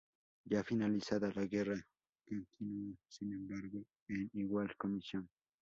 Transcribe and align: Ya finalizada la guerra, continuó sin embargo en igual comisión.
Ya 0.49 0.63
finalizada 0.63 1.31
la 1.35 1.45
guerra, 1.45 1.79
continuó 2.27 2.97
sin 3.07 3.33
embargo 3.33 3.83
en 4.07 4.31
igual 4.33 4.75
comisión. 4.75 5.29